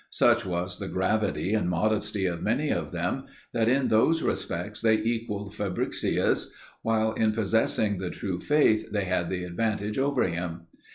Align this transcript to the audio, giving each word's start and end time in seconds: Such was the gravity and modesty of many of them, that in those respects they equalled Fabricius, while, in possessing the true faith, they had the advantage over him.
Such 0.09 0.47
was 0.47 0.79
the 0.79 0.87
gravity 0.87 1.53
and 1.53 1.69
modesty 1.69 2.25
of 2.25 2.41
many 2.41 2.71
of 2.71 2.91
them, 2.91 3.25
that 3.53 3.69
in 3.69 3.89
those 3.89 4.23
respects 4.23 4.81
they 4.81 4.95
equalled 4.95 5.53
Fabricius, 5.53 6.51
while, 6.81 7.13
in 7.13 7.33
possessing 7.33 7.99
the 7.99 8.09
true 8.09 8.39
faith, 8.39 8.91
they 8.91 9.03
had 9.05 9.29
the 9.29 9.43
advantage 9.43 9.99
over 9.99 10.23
him. 10.27 10.61